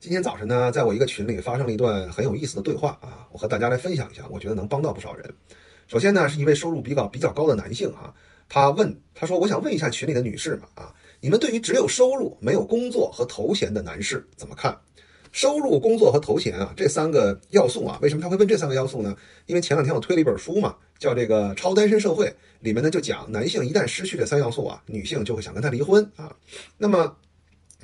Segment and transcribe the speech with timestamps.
[0.00, 5.28] 今天早晨呢，在我一个群里发生了一段很有意思的对话啊，我和大家来分享一下，我觉得能帮到不少人。
[5.88, 8.14] 首先呢，是一位收入比较比较高的男性哈，
[8.48, 14.78] 他问他说：“我想问一下群里的女士们啊，你们对于只有收入没有工作和头衔的男士怎么看？
[15.32, 19.16] 收入、工作和头衔啊，这三个要素啊，为什么他会问这三个要素呢？
[19.46, 22.26] 因为前两天我推了一本书嘛，叫这个《超单身社会》，
[22.60, 26.32] 里面呢就讲男性一旦失去这三要素啊，女性就会想跟他离婚啊。
[26.76, 27.16] 那么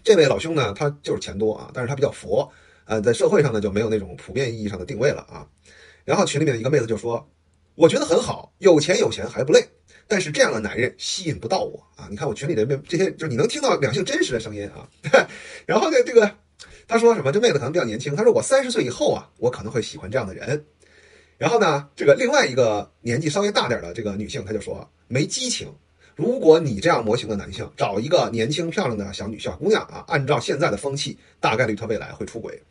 [0.05, 2.47] 这位老兄呢，他就是钱多啊，但是他比较佛，
[2.85, 5.49] 呃，在社会上呢就没有那种普遍意义上的定位了啊。
[6.05, 7.27] 然后群里面的一个妹子就说
[7.75, 9.67] ：“我觉得很好，有钱有钱还不累，
[10.07, 14.87] 但是这样的男人吸引不到我啊。”你看我群里的这些，就是你能听到两性真实的声音啊。
[15.65, 16.31] 然后呢，这个
[16.87, 17.33] 他说什么？
[17.33, 20.63] 这妹子可能比较年轻，他说我三十岁以后啊，我可能会喜欢这样的人。
[21.39, 25.75] 然后呢，这个另外一个年纪稍微大点的这个女性，她就说没激情。
[26.17, 32.63] 如果你这样模型的男性找一个年轻漂亮的小女小姑娘啊，按照现在的风气，大概率他未来会出轨。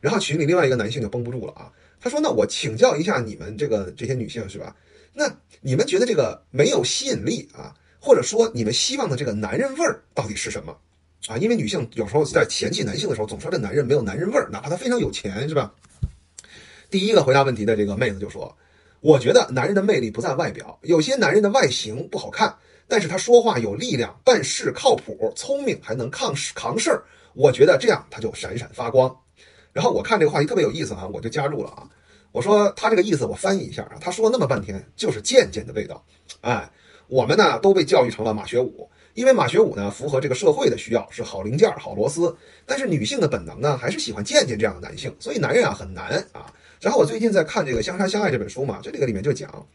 [0.00, 4.76] 然后群里另外一个男性就绷不住了啊，他说：“那我请教一下你们这个这些女性是吧？
[5.12, 5.28] 那
[5.60, 10.76] 你们觉得这个没有吸引力啊，或者说你们希望的这个男人味儿到底是什么
[11.26, 11.36] 啊？
[11.38, 15.74] 因为女性有时候在嫌弃男性的时候，总说这男人没有男人味儿，哪怕他非常有钱是吧？”
[16.90, 18.56] 第一个回答问题的这个妹子就说
[19.00, 22.54] ：“我觉得男人的魅力不在外表，有些男人的外形不好看。”
[22.86, 27.02] 但是他说话有力量，办事靠谱，聪明，还能抗事扛事儿。
[27.32, 29.14] 我觉得这样他就闪闪发光。
[29.72, 31.88] 然后我看这个话题特别有意思啊，我就加入了啊。
[32.30, 36.04] 我说他这个意思我翻译一下啊，他说那么半天就是贱贱的味道。
[36.42, 36.70] 哎，
[37.08, 42.36] 我们呢都被教育成了马学武，因为马学武呢符合这个社会的需要，是好零件、好螺丝。
[42.66, 46.52] 但是女性的本能呢还是喜欢贱贱这样的男性，所以男人啊很难啊。
[46.80, 49.66] 然后我最近在看这个《相杀相爱》这本书嘛，这这个里面就讲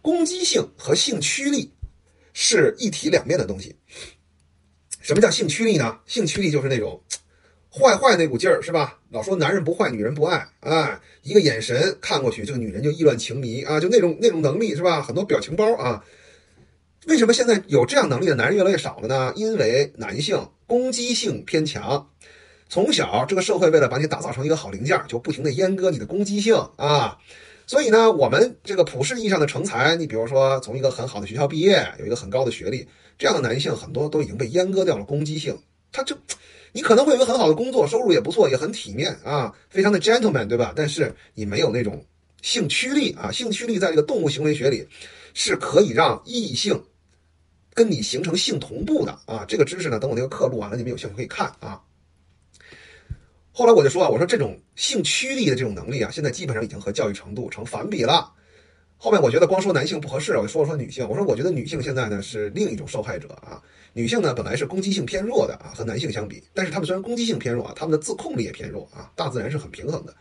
[0.00, 1.70] 攻击性和性驱力。
[2.34, 3.74] 是一体两面的东西。
[5.00, 6.00] 什么叫性驱力呢？
[6.04, 7.02] 性驱力就是那种
[7.70, 8.98] 坏坏那股劲儿，是吧？
[9.10, 15.00] 老说男人不坏，女人不爱，哎，一个眼神看过去，这个女人就意乱情迷啊，就那种那种能力，是吧？
[15.00, 16.04] 很多表情包啊。
[17.06, 19.32] 为什么现在有这样能力的男人越来越少了呢？
[19.36, 22.10] 因为男性攻击性偏强，
[22.70, 27.18] 从小这个社会为了把你打造成一个好零件，就不停的阉割你的攻击性啊。
[27.66, 32.86] 所以呢，我们这个普世意义上的成才，你比如说从一个很好的学校毕业，有一个很高的学历，
[33.18, 35.58] 这样的男性很多都已经被阉割掉了攻击性。
[35.90, 36.14] 他就，
[36.72, 40.72] 你可能会有一个很好的工作，收入也不错，也很体面啊，非常的 gentleman，对吧？
[40.76, 42.04] 但是你没有那种
[42.42, 44.86] 性驱力啊，性驱力在这个动物行为学里
[45.32, 46.78] 是可以让异性
[47.72, 49.44] 跟你形成性同步的啊。
[49.48, 51.80] 这个知识呢，等我那个课录完了，你们有兴趣可以看啊。
[53.56, 58.32] 后来我就说啊，我说这种性驱力的这种能力啊，现在基本上已经和教育程度成反比了。
[58.96, 61.08] 后面我觉得光说男性不合适，我就说说女性。
[61.08, 63.62] 我说我觉得女性现在呢是另一种受害者啊。
[63.92, 69.08] 女性呢本来是攻击性偏弱的啊，和男性相比，但是她们虽然攻击性偏弱啊，她们的自控力也偏弱啊。
[69.14, 70.12] 大自然是很平衡的。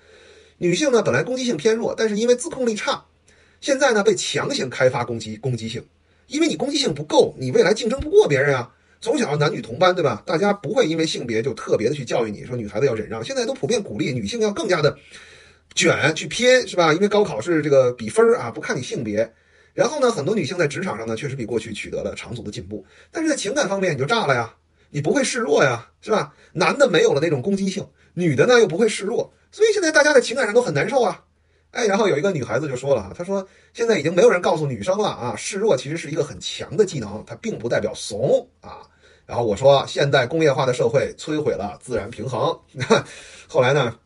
[0.60, 3.04] 女性呢本来攻击性偏弱，但是因为自控力差，
[3.62, 5.84] 现在呢被强行开发攻击攻击性，
[6.28, 8.72] 因为你攻击性不够，你未来竞争不过别人啊。
[9.03, 10.24] 从小男女同班，对吧？
[10.25, 13.22] 大家不会因为性别就特别的去教育你说女孩子要忍让。
[13.22, 14.97] 现在都普遍鼓励女性要更加的
[15.75, 16.94] 卷去拼，是吧？
[16.94, 19.30] 因为高考是这个比分啊，不看你性别。
[19.74, 22.86] 然后呢，很多女性在职场上呢，确实比过去取得了长足的进步。
[23.12, 24.56] 但是在情感方面，你就炸了呀，
[24.90, 26.34] 你不会示弱呀，是吧？
[26.53, 31.25] 男的没有了那种攻击性，女的呢又不会示弱，所以现在大家在情感上都很难受啊。
[31.73, 38.88] 哎，然后有一个女孩子就说了她说现在已经没有人告诉女生了啊，示弱其实是一个很强的技能，它并不代表怂啊。
[39.25, 42.56] 然后我说，现代工业化的社会摧毁了自然平衡。
[43.47, 43.97] 后来呢，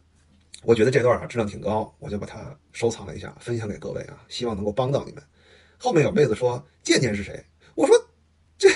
[0.63, 5.21] 我觉得这段啊质量挺高，我就把它收藏了一下，分享给各位啊，希望能够帮到你们。
[5.77, 7.43] 后面有妹子说：“健健是谁？”
[7.75, 7.95] 我说
[8.57, 8.69] ：“这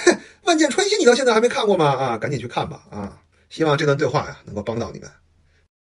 [0.43, 1.85] 万箭穿心，你到现在还没看过吗？
[1.91, 2.83] 啊，赶紧去看吧！
[2.91, 5.09] 啊，希望这段对话呀能够帮到你们。”